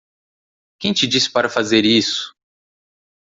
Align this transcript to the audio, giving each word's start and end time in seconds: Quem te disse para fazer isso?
Quem 0.79 0.93
te 0.95 1.05
disse 1.05 1.29
para 1.29 1.47
fazer 1.47 1.85
isso? 1.85 2.35